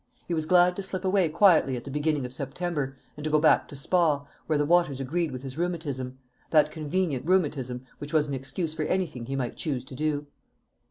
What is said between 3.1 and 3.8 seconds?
and to go back to